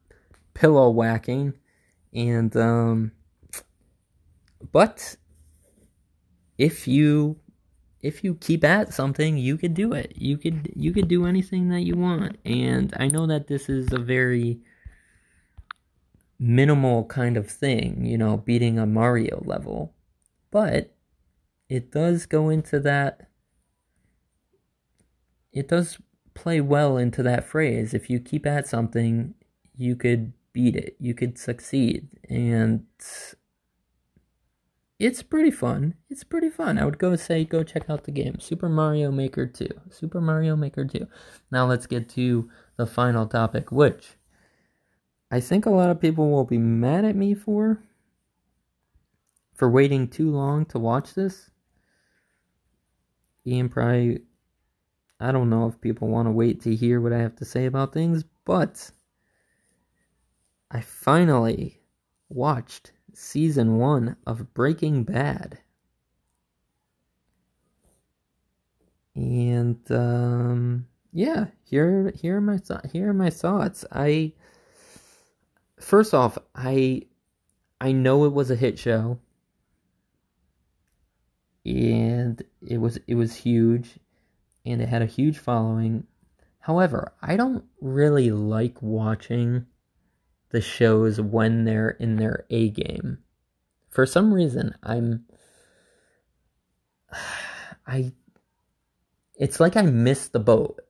pillow 0.54 0.88
whacking 0.88 1.52
and 2.14 2.56
um 2.56 3.12
but 4.72 5.16
if 6.56 6.88
you 6.88 7.38
if 8.02 8.24
you 8.24 8.34
keep 8.36 8.64
at 8.64 8.92
something 8.92 9.36
you 9.36 9.58
could 9.58 9.74
do 9.74 9.92
it 9.92 10.12
you 10.16 10.38
could 10.38 10.72
you 10.74 10.92
could 10.92 11.08
do 11.08 11.26
anything 11.26 11.68
that 11.68 11.82
you 11.82 11.94
want 11.94 12.38
and 12.44 12.94
i 12.98 13.06
know 13.08 13.26
that 13.26 13.46
this 13.46 13.68
is 13.68 13.92
a 13.92 13.98
very 13.98 14.58
minimal 16.38 17.04
kind 17.04 17.36
of 17.36 17.50
thing 17.50 18.04
you 18.04 18.18
know 18.18 18.36
beating 18.36 18.78
a 18.78 18.86
mario 18.86 19.42
level 19.44 19.94
but 20.50 20.94
it 21.68 21.90
does 21.90 22.26
go 22.26 22.48
into 22.48 22.78
that 22.78 23.28
it 25.52 25.68
does 25.68 25.98
play 26.34 26.60
well 26.60 26.96
into 26.98 27.22
that 27.22 27.44
phrase 27.44 27.94
if 27.94 28.10
you 28.10 28.20
keep 28.20 28.44
at 28.44 28.66
something 28.66 29.34
you 29.76 29.96
could 29.96 30.32
beat 30.56 30.74
it. 30.74 30.96
You 30.98 31.12
could 31.12 31.38
succeed. 31.38 32.08
And 32.30 32.86
it's 34.98 35.22
pretty 35.22 35.50
fun. 35.50 35.94
It's 36.08 36.24
pretty 36.24 36.48
fun. 36.48 36.78
I 36.78 36.86
would 36.86 36.98
go 36.98 37.14
say 37.16 37.44
go 37.44 37.62
check 37.62 37.90
out 37.90 38.04
the 38.04 38.10
game. 38.10 38.40
Super 38.40 38.70
Mario 38.70 39.10
Maker 39.10 39.46
2. 39.46 39.68
Super 39.90 40.20
Mario 40.20 40.56
Maker 40.56 40.86
2. 40.86 41.06
Now 41.50 41.66
let's 41.66 41.86
get 41.86 42.08
to 42.10 42.48
the 42.76 42.86
final 42.86 43.26
topic, 43.26 43.70
which 43.70 44.16
I 45.30 45.40
think 45.40 45.66
a 45.66 45.70
lot 45.70 45.90
of 45.90 46.00
people 46.00 46.30
will 46.30 46.44
be 46.44 46.58
mad 46.58 47.04
at 47.04 47.16
me 47.16 47.34
for 47.34 47.82
for 49.54 49.70
waiting 49.70 50.06
too 50.08 50.30
long 50.30 50.66
to 50.66 50.78
watch 50.78 51.14
this. 51.14 51.50
Ian 53.46 53.68
probably 53.68 54.20
I 55.18 55.32
don't 55.32 55.50
know 55.50 55.66
if 55.66 55.80
people 55.80 56.08
want 56.08 56.26
to 56.26 56.32
wait 56.32 56.60
to 56.62 56.76
hear 56.76 57.00
what 57.00 57.12
I 57.12 57.18
have 57.18 57.36
to 57.36 57.44
say 57.44 57.66
about 57.66 57.92
things, 57.92 58.24
but 58.44 58.90
I 60.70 60.80
finally 60.80 61.80
watched 62.28 62.92
season 63.14 63.78
one 63.78 64.16
of 64.26 64.52
Breaking 64.52 65.04
Bad. 65.04 65.58
And 69.14 69.80
um, 69.90 70.86
yeah, 71.12 71.46
here 71.64 72.12
here 72.14 72.36
are 72.36 72.40
my 72.42 72.58
here 72.92 73.08
are 73.08 73.14
my 73.14 73.30
thoughts. 73.30 73.86
I 73.90 74.32
first 75.78 76.14
off, 76.14 76.38
I 76.54 77.02
I 77.80 77.92
know 77.92 78.24
it 78.24 78.32
was 78.32 78.50
a 78.50 78.56
hit 78.56 78.78
show, 78.78 79.18
and 81.64 82.42
it 82.66 82.78
was 82.78 82.98
it 83.06 83.14
was 83.14 83.34
huge, 83.34 83.98
and 84.64 84.80
it 84.80 84.88
had 84.88 85.02
a 85.02 85.06
huge 85.06 85.38
following. 85.38 86.06
However, 86.60 87.12
I 87.22 87.36
don't 87.36 87.64
really 87.80 88.30
like 88.30 88.82
watching 88.82 89.66
the 90.50 90.60
shows 90.60 91.20
when 91.20 91.64
they're 91.64 91.90
in 91.90 92.16
their 92.16 92.44
A 92.50 92.70
game. 92.70 93.18
For 93.88 94.06
some 94.06 94.32
reason, 94.32 94.74
I'm 94.82 95.26
I 97.86 98.12
it's 99.38 99.60
like 99.60 99.76
I 99.76 99.82
missed 99.82 100.32
the 100.32 100.40
boat. 100.40 100.80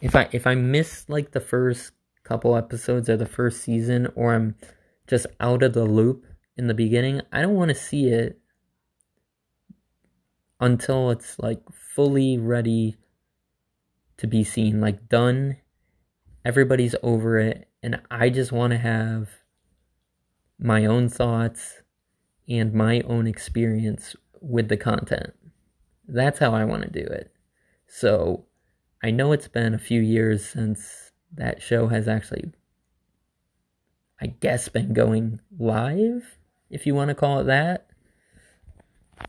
If 0.00 0.16
I 0.16 0.28
if 0.32 0.46
I 0.46 0.54
miss 0.54 1.08
like 1.08 1.32
the 1.32 1.40
first 1.40 1.92
couple 2.30 2.56
episodes 2.56 3.08
of 3.08 3.18
the 3.18 3.26
first 3.26 3.60
season 3.60 4.06
or 4.14 4.32
I'm 4.32 4.54
just 5.08 5.26
out 5.40 5.64
of 5.64 5.72
the 5.72 5.84
loop 5.84 6.24
in 6.56 6.68
the 6.68 6.74
beginning, 6.74 7.22
I 7.32 7.42
don't 7.42 7.56
want 7.56 7.70
to 7.70 7.74
see 7.74 8.06
it 8.06 8.38
until 10.60 11.10
it's 11.10 11.40
like 11.40 11.60
fully 11.72 12.38
ready 12.38 12.94
to 14.18 14.28
be 14.28 14.44
seen, 14.44 14.80
like 14.80 15.08
done. 15.08 15.56
Everybody's 16.44 16.94
over 17.02 17.36
it 17.40 17.68
and 17.82 18.00
I 18.12 18.30
just 18.30 18.52
want 18.52 18.70
to 18.74 18.78
have 18.78 19.30
my 20.56 20.86
own 20.86 21.08
thoughts 21.08 21.82
and 22.48 22.72
my 22.72 23.00
own 23.00 23.26
experience 23.26 24.14
with 24.40 24.68
the 24.68 24.76
content. 24.76 25.32
That's 26.06 26.38
how 26.38 26.54
I 26.54 26.64
want 26.64 26.84
to 26.84 26.90
do 26.90 27.04
it. 27.04 27.32
So 27.88 28.44
I 29.02 29.10
know 29.10 29.32
it's 29.32 29.48
been 29.48 29.74
a 29.74 29.78
few 29.78 30.00
years 30.00 30.46
since 30.46 31.09
that 31.34 31.62
show 31.62 31.88
has 31.88 32.08
actually, 32.08 32.52
I 34.20 34.26
guess, 34.26 34.68
been 34.68 34.92
going 34.92 35.40
live, 35.58 36.38
if 36.68 36.86
you 36.86 36.94
want 36.94 37.08
to 37.08 37.14
call 37.14 37.40
it 37.40 37.44
that. 37.44 37.86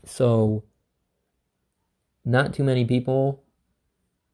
So 0.04 0.64
not 2.24 2.54
too 2.54 2.64
many 2.64 2.84
people 2.84 3.42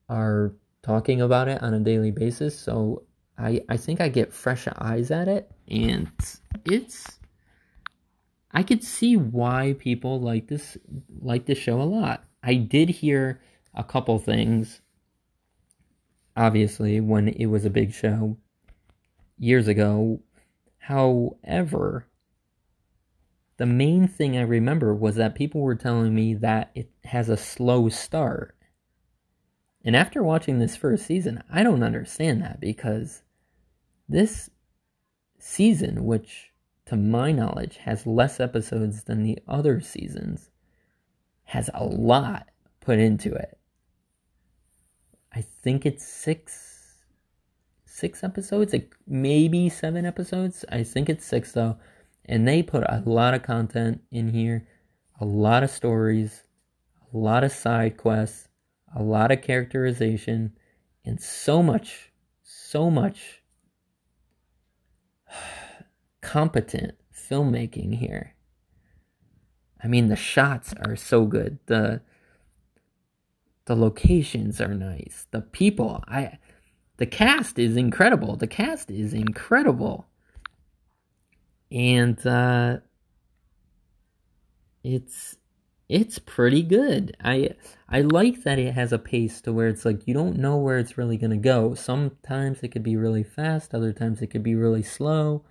are 0.09 0.55
talking 0.83 1.21
about 1.21 1.49
it 1.49 1.63
on 1.63 1.75
a 1.75 1.81
daily 1.81 2.11
basis. 2.11 2.59
So 2.59 3.03
I, 3.37 3.63
I 3.69 3.77
think 3.77 4.01
I 4.01 4.09
get 4.09 4.33
fresh 4.33 4.67
eyes 4.79 5.11
at 5.11 5.29
it, 5.29 5.51
and 5.69 6.11
it's 6.65 7.19
I 8.53 8.63
could 8.63 8.83
see 8.83 9.17
why 9.17 9.77
people 9.79 10.21
like 10.21 10.49
this 10.49 10.77
like 11.21 11.47
this 11.47 11.59
show 11.59 11.81
a 11.81 11.85
lot. 11.85 12.25
I 12.43 12.55
did 12.55 12.89
hear 12.89 13.41
a 13.75 13.85
couple 13.85 14.19
things 14.19 14.81
obviously 16.39 17.01
when 17.01 17.29
it 17.29 17.47
was 17.47 17.65
a 17.65 17.71
big 17.71 17.93
show 17.93 18.37
years 19.37 19.67
ago. 19.67 20.21
However, 20.79 22.07
the 23.57 23.67
main 23.67 24.07
thing 24.07 24.37
I 24.37 24.43
remember 24.43 24.95
was 24.95 25.17
that 25.17 25.35
people 25.35 25.61
were 25.61 25.75
telling 25.75 26.15
me 26.15 26.35
that 26.35 26.71
it 26.75 26.91
has 27.05 27.29
a 27.29 27.37
slow 27.37 27.89
start. 27.89 28.55
And 29.85 29.97
after 29.97 30.23
watching 30.23 30.59
this 30.59 30.77
first 30.77 31.07
season, 31.07 31.43
I 31.53 31.65
don't 31.65 31.83
understand 31.83 32.41
that 32.43 32.61
because 32.61 33.23
this 34.09 34.49
season, 35.39 36.05
which 36.05 36.53
to 36.87 36.97
my 36.97 37.33
knowledge 37.33 37.79
has 37.79 38.07
less 38.07 38.39
episodes 38.39 39.05
than 39.05 39.25
the 39.25 39.41
other 39.49 39.81
seasons, 39.81 40.51
has 41.45 41.69
a 41.75 41.85
lot 41.85 42.49
put 42.81 42.99
into 42.99 43.35
it. 43.35 43.58
I 45.33 45.43
think 45.43 45.85
it's 45.87 46.07
six 46.07 46.79
six 47.85 48.23
episodes, 48.23 48.73
like 48.73 48.95
maybe 49.09 49.69
seven 49.69 50.07
episodes. 50.07 50.65
I 50.71 50.85
think 50.85 51.09
it's 51.09 51.25
six 51.25 51.53
though. 51.53 51.77
And 52.25 52.47
they 52.47 52.63
put 52.63 52.85
a 52.85 53.03
lot 53.05 53.35
of 53.35 53.43
content 53.43 54.03
in 54.11 54.29
here, 54.29 54.69
a 55.21 55.25
lot 55.25 55.63
of 55.63 55.71
stories, 55.71 56.45
a 57.13 57.17
lot 57.17 57.43
of 57.43 57.53
side 57.53 57.97
quests, 57.97 58.49
a 58.95 59.03
lot 59.03 59.33
of 59.33 59.43
characterization, 59.43 60.53
and 61.05 61.21
so 61.21 61.63
much, 61.63 62.13
so 62.43 62.91
much 62.91 63.43
competent 66.21 66.95
filmmaking 67.13 67.99
here. 67.99 68.35
I 69.83 69.87
mean, 69.87 70.09
the 70.09 70.17
shots 70.17 70.75
are 70.85 70.97
so 70.97 71.25
good. 71.25 71.59
The 71.67 72.03
the 73.69 73.77
locations 73.77 74.63
are 74.63 74.75
nice. 74.75 75.27
The 75.31 75.43
people, 75.43 76.03
I 76.09 76.39
the 76.97 77.07
cast 77.07 77.59
is 77.59 77.77
incredible. 77.77 78.35
The 78.35 78.47
cast 78.47 78.91
is 78.91 79.13
incredible. 79.13 80.09
And 81.71 82.27
uh 82.27 82.79
it's 84.83 85.37
it's 85.87 86.19
pretty 86.19 86.63
good. 86.63 87.15
I 87.23 87.51
I 87.91 88.01
like 88.01 88.43
that 88.45 88.59
it 88.59 88.73
has 88.73 88.91
a 88.91 88.99
pace 88.99 89.43
to 89.43 89.53
where 89.53 89.69
it's 89.69 89.85
like 89.85 90.09
you 90.09 90.15
don't 90.15 90.39
know 90.39 90.57
where 90.57 90.79
it's 90.79 90.97
really 90.97 91.19
going 91.19 91.31
to 91.31 91.37
go. 91.37 91.75
Sometimes 91.75 92.61
it 92.63 92.69
could 92.69 92.83
be 92.83 92.97
really 92.97 93.23
fast, 93.23 93.75
other 93.75 93.93
times 93.93 94.23
it 94.23 94.29
could 94.29 94.43
be 94.43 94.55
really 94.55 94.83
slow. 94.83 95.45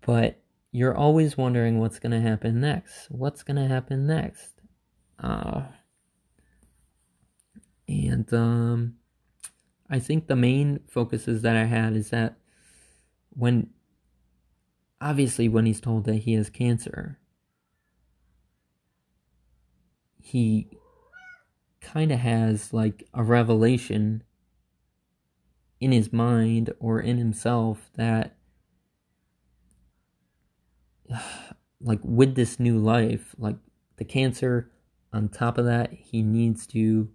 But 0.00 0.40
you're 0.72 0.96
always 0.96 1.36
wondering 1.36 1.78
what's 1.78 1.98
going 1.98 2.12
to 2.12 2.20
happen 2.20 2.60
next. 2.60 3.10
What's 3.10 3.42
going 3.42 3.56
to 3.56 3.68
happen 3.68 4.06
next? 4.06 4.53
Uh 5.18 5.62
and 7.88 8.32
um 8.32 8.94
I 9.90 9.98
think 9.98 10.26
the 10.26 10.36
main 10.36 10.80
focuses 10.88 11.42
that 11.42 11.56
I 11.56 11.64
had 11.64 11.94
is 11.94 12.10
that 12.10 12.36
when 13.30 13.70
obviously 15.00 15.48
when 15.48 15.66
he's 15.66 15.80
told 15.80 16.04
that 16.04 16.16
he 16.16 16.32
has 16.34 16.48
cancer 16.48 17.18
he 20.20 20.68
kind 21.80 22.10
of 22.10 22.18
has 22.18 22.72
like 22.72 23.06
a 23.12 23.22
revelation 23.22 24.22
in 25.80 25.92
his 25.92 26.12
mind 26.12 26.72
or 26.80 26.98
in 27.00 27.18
himself 27.18 27.90
that 27.96 28.36
like 31.80 32.00
with 32.02 32.34
this 32.34 32.58
new 32.58 32.78
life 32.78 33.34
like 33.36 33.56
the 33.96 34.04
cancer 34.04 34.70
on 35.14 35.28
top 35.28 35.56
of 35.56 35.64
that 35.64 35.92
he 35.92 36.22
needs 36.22 36.66
to 36.66 37.08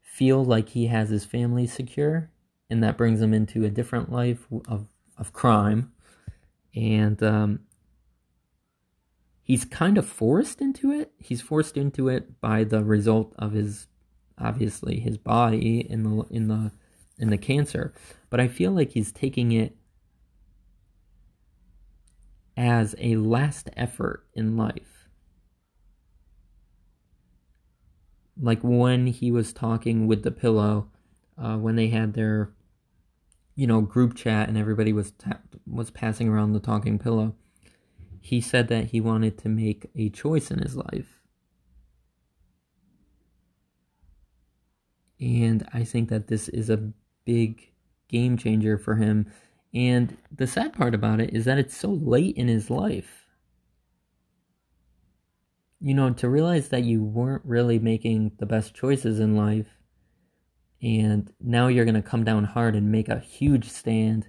feel 0.00 0.44
like 0.44 0.70
he 0.70 0.86
has 0.86 1.10
his 1.10 1.24
family 1.24 1.66
secure 1.66 2.30
and 2.68 2.82
that 2.82 2.96
brings 2.96 3.20
him 3.20 3.34
into 3.34 3.64
a 3.64 3.70
different 3.70 4.12
life 4.12 4.46
of, 4.68 4.86
of 5.18 5.32
crime 5.32 5.92
and 6.74 7.22
um, 7.22 7.60
he's 9.42 9.64
kind 9.64 9.98
of 9.98 10.06
forced 10.06 10.60
into 10.60 10.92
it. 10.92 11.12
He's 11.18 11.40
forced 11.40 11.76
into 11.76 12.08
it 12.08 12.40
by 12.40 12.64
the 12.64 12.84
result 12.84 13.34
of 13.36 13.52
his 13.52 13.88
obviously 14.38 15.00
his 15.00 15.18
body 15.18 15.80
in 15.80 16.02
the 16.04 16.24
in 16.30 16.48
the 16.48 16.70
in 17.18 17.30
the 17.30 17.38
cancer. 17.38 17.92
But 18.30 18.40
I 18.40 18.46
feel 18.46 18.70
like 18.70 18.92
he's 18.92 19.12
taking 19.12 19.52
it 19.52 19.76
as 22.56 22.94
a 22.98 23.16
last 23.16 23.70
effort 23.76 24.24
in 24.34 24.56
life. 24.56 24.99
Like 28.40 28.60
when 28.62 29.06
he 29.06 29.30
was 29.30 29.52
talking 29.52 30.06
with 30.06 30.22
the 30.22 30.30
pillow, 30.30 30.88
uh, 31.36 31.56
when 31.56 31.76
they 31.76 31.88
had 31.88 32.14
their, 32.14 32.50
you 33.54 33.66
know, 33.66 33.80
group 33.80 34.14
chat 34.14 34.48
and 34.48 34.56
everybody 34.56 34.92
was 34.92 35.10
ta- 35.12 35.40
was 35.66 35.90
passing 35.90 36.28
around 36.28 36.52
the 36.52 36.60
talking 36.60 36.98
pillow 36.98 37.34
he 38.20 38.40
said 38.40 38.68
that 38.68 38.86
he 38.86 39.00
wanted 39.00 39.38
to 39.38 39.48
make 39.48 39.90
a 39.96 40.10
choice 40.10 40.50
in 40.50 40.58
his 40.58 40.76
life. 40.76 41.20
And 45.18 45.66
I 45.72 45.84
think 45.84 46.08
that 46.10 46.28
this 46.28 46.48
is 46.48 46.70
a 46.70 46.92
big 47.24 47.72
game 48.08 48.36
changer 48.36 48.78
for 48.78 48.96
him. 48.96 49.26
And 49.72 50.16
the 50.34 50.46
sad 50.46 50.72
part 50.72 50.94
about 50.94 51.20
it 51.20 51.34
is 51.34 51.44
that 51.44 51.58
it's 51.58 51.76
so 51.76 51.90
late 51.90 52.36
in 52.36 52.48
his 52.48 52.70
life. 52.70 53.19
You 55.80 55.94
know, 55.94 56.12
to 56.12 56.28
realize 56.28 56.68
that 56.68 56.84
you 56.84 57.02
weren't 57.02 57.44
really 57.44 57.78
making 57.78 58.32
the 58.38 58.46
best 58.46 58.74
choices 58.74 59.18
in 59.18 59.36
life, 59.36 59.78
and 60.82 61.32
now 61.40 61.68
you're 61.68 61.86
going 61.86 61.94
to 61.94 62.02
come 62.02 62.24
down 62.24 62.44
hard 62.44 62.76
and 62.76 62.92
make 62.92 63.08
a 63.08 63.18
huge 63.18 63.68
stand 63.68 64.28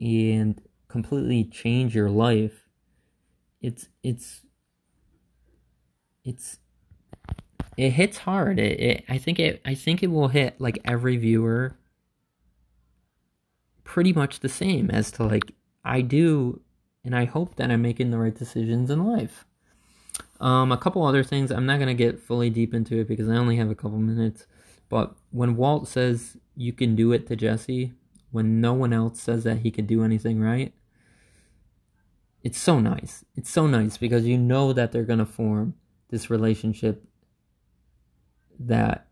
and 0.00 0.60
completely 0.88 1.44
change 1.44 1.94
your 1.94 2.10
life 2.10 2.66
it's 3.60 3.88
it's 4.02 4.42
it's 6.24 6.58
it 7.76 7.90
hits 7.90 8.18
hard. 8.18 8.58
It, 8.58 8.80
it 8.80 9.04
I 9.08 9.18
think 9.18 9.38
it 9.38 9.60
I 9.64 9.74
think 9.74 10.02
it 10.02 10.08
will 10.08 10.28
hit 10.28 10.60
like 10.60 10.78
every 10.84 11.16
viewer 11.16 11.76
pretty 13.84 14.12
much 14.12 14.40
the 14.40 14.48
same 14.48 14.90
as 14.90 15.10
to 15.12 15.24
like 15.24 15.52
I 15.84 16.00
do 16.00 16.60
and 17.04 17.14
I 17.14 17.24
hope 17.24 17.56
that 17.56 17.70
I'm 17.70 17.82
making 17.82 18.10
the 18.10 18.18
right 18.18 18.34
decisions 18.34 18.90
in 18.90 19.04
life. 19.04 19.45
Um, 20.40 20.72
a 20.72 20.76
couple 20.76 21.04
other 21.04 21.24
things. 21.24 21.50
I'm 21.50 21.66
not 21.66 21.78
gonna 21.78 21.94
get 21.94 22.20
fully 22.20 22.50
deep 22.50 22.74
into 22.74 22.98
it 23.00 23.08
because 23.08 23.28
I 23.28 23.36
only 23.36 23.56
have 23.56 23.70
a 23.70 23.74
couple 23.74 23.98
minutes. 23.98 24.46
But 24.88 25.14
when 25.30 25.56
Walt 25.56 25.88
says 25.88 26.36
you 26.56 26.72
can 26.72 26.94
do 26.94 27.12
it 27.12 27.26
to 27.28 27.36
Jesse, 27.36 27.92
when 28.30 28.60
no 28.60 28.72
one 28.74 28.92
else 28.92 29.20
says 29.20 29.44
that 29.44 29.58
he 29.58 29.70
can 29.70 29.86
do 29.86 30.04
anything 30.04 30.40
right, 30.40 30.72
it's 32.42 32.58
so 32.58 32.78
nice. 32.78 33.24
It's 33.34 33.50
so 33.50 33.66
nice 33.66 33.96
because 33.96 34.24
you 34.24 34.38
know 34.38 34.72
that 34.72 34.92
they're 34.92 35.04
going 35.04 35.18
to 35.18 35.26
form 35.26 35.74
this 36.10 36.30
relationship 36.30 37.04
that 38.60 39.08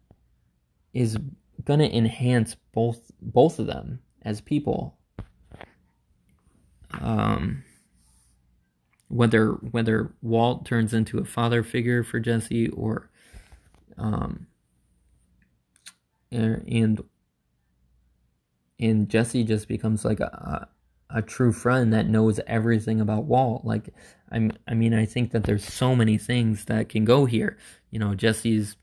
is 0.93 1.19
going 1.65 1.81
to 1.81 1.97
enhance 1.97 2.57
both 2.73 3.11
both 3.21 3.59
of 3.59 3.67
them 3.67 4.01
as 4.23 4.41
people. 4.41 4.97
Um 7.01 7.65
whether 9.15 9.51
whether 9.53 10.13
Walt 10.23 10.67
turns 10.67 10.93
into 10.93 11.19
a 11.19 11.25
father 11.25 11.63
figure 11.63 12.03
for 12.03 12.19
Jesse 12.19 12.69
or 12.71 13.09
um 13.97 14.49
and 16.33 17.01
and 18.81 19.09
Jesse 19.09 19.45
just 19.45 19.69
becomes 19.69 20.05
like 20.05 20.19
a, 20.19 20.69
a, 21.11 21.23
true 21.23 21.53
friend 21.53 21.93
that 21.93 22.09
knows 22.09 22.41
everything 22.49 23.01
about 23.01 23.25
Walt. 23.25 23.65
Like 23.65 23.95
I'm 24.33 24.51
I 24.67 24.75
mean 24.75 24.93
I 24.93 25.07
think 25.07 25.31
that 25.31 25.45
there's 25.45 25.65
so 25.65 25.95
many 25.95 26.19
things 26.19 26.65
that 26.65 26.89
can 26.89 27.05
go 27.05 27.25
here. 27.25 27.57
You 27.93 28.01
know, 28.01 28.17
Jesse's 28.17 28.75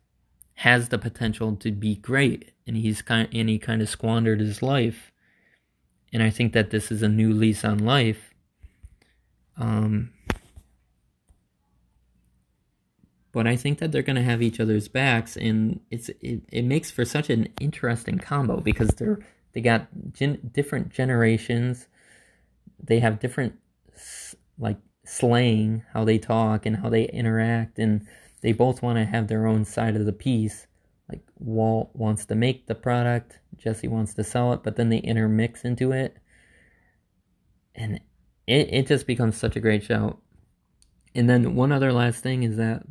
has 0.53 0.87
the 0.87 0.97
potential 0.97 1.57
to 1.57 1.73
be 1.73 1.95
great 1.95 2.51
and 2.65 2.77
he's 2.77 3.01
kind 3.01 3.27
and 3.33 3.49
he 3.49 3.59
kind 3.59 3.81
of 3.81 3.89
squandered 3.89 4.39
his 4.39 4.61
life. 4.61 5.11
And 6.13 6.23
I 6.23 6.29
think 6.29 6.53
that 6.53 6.69
this 6.69 6.89
is 6.89 7.03
a 7.03 7.09
new 7.09 7.33
lease 7.33 7.65
on 7.65 7.79
life. 7.79 8.33
Um 9.57 10.11
but 13.31 13.47
I 13.47 13.55
think 13.55 13.79
that 13.79 13.91
they're 13.91 14.01
going 14.01 14.17
to 14.17 14.21
have 14.21 14.41
each 14.41 14.59
other's 14.59 14.87
backs, 14.87 15.37
and 15.37 15.79
it's 15.89 16.09
it, 16.21 16.41
it 16.51 16.65
makes 16.65 16.91
for 16.91 17.05
such 17.05 17.29
an 17.29 17.47
interesting 17.59 18.17
combo 18.17 18.59
because 18.59 18.89
they're 18.89 19.19
they 19.53 19.61
got 19.61 19.87
gen- 20.11 20.51
different 20.53 20.89
generations, 20.89 21.87
they 22.81 22.99
have 22.99 23.19
different 23.19 23.55
like 24.57 24.77
slang, 25.05 25.83
how 25.93 26.03
they 26.03 26.17
talk 26.17 26.65
and 26.65 26.77
how 26.77 26.89
they 26.89 27.05
interact, 27.05 27.79
and 27.79 28.05
they 28.41 28.51
both 28.51 28.81
want 28.81 28.97
to 28.97 29.05
have 29.05 29.27
their 29.27 29.47
own 29.47 29.65
side 29.65 29.95
of 29.95 30.05
the 30.05 30.13
piece. 30.13 30.67
Like 31.09 31.21
Walt 31.39 31.91
wants 31.93 32.25
to 32.25 32.35
make 32.35 32.67
the 32.67 32.75
product, 32.75 33.39
Jesse 33.57 33.87
wants 33.87 34.13
to 34.15 34.23
sell 34.23 34.53
it, 34.53 34.63
but 34.63 34.75
then 34.75 34.89
they 34.89 34.99
intermix 34.99 35.63
into 35.63 35.91
it, 35.91 36.17
and 37.75 38.01
it 38.47 38.67
it 38.73 38.87
just 38.87 39.07
becomes 39.07 39.37
such 39.37 39.55
a 39.55 39.61
great 39.61 39.83
show. 39.83 40.19
And 41.13 41.29
then 41.29 41.55
one 41.55 41.71
other 41.71 41.91
last 41.91 42.23
thing 42.23 42.43
is 42.43 42.57
that 42.57 42.83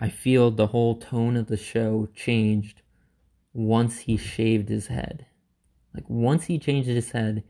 I 0.00 0.08
feel 0.08 0.50
the 0.50 0.68
whole 0.68 0.96
tone 0.96 1.36
of 1.36 1.46
the 1.46 1.58
show 1.58 2.08
changed 2.14 2.80
once 3.52 4.00
he 4.00 4.16
shaved 4.16 4.70
his 4.70 4.86
head. 4.86 5.26
Like 5.94 6.08
once 6.08 6.46
he 6.46 6.58
changed 6.58 6.88
his 6.88 7.10
head, 7.10 7.44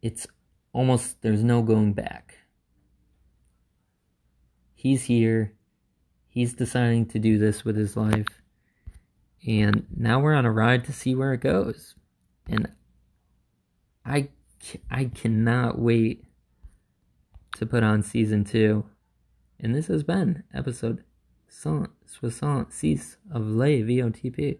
it's 0.00 0.26
almost 0.72 1.22
there's 1.22 1.42
no 1.42 1.62
going 1.62 1.92
back. 1.92 2.38
He's 4.74 5.04
here. 5.04 5.54
He's 6.28 6.52
deciding 6.52 7.06
to 7.06 7.18
do 7.18 7.38
this 7.38 7.64
with 7.64 7.76
his 7.76 7.96
life. 7.96 8.26
And 9.46 9.86
now 9.94 10.20
we're 10.20 10.34
on 10.34 10.46
a 10.46 10.52
ride 10.52 10.84
to 10.84 10.92
see 10.92 11.14
where 11.14 11.32
it 11.32 11.40
goes. 11.40 11.94
And 12.46 12.70
I 14.04 14.28
I 14.90 15.06
cannot 15.06 15.78
wait 15.78 16.24
to 17.56 17.66
put 17.66 17.82
on 17.82 18.02
season 18.02 18.44
2. 18.44 18.84
And 19.64 19.74
this 19.74 19.86
has 19.86 20.02
been 20.02 20.42
episode 20.52 21.04
166 21.62 23.16
of 23.32 23.46
Les 23.46 23.80
VOTP. 23.80 24.58